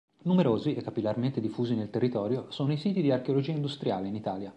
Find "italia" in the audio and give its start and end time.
4.15-4.49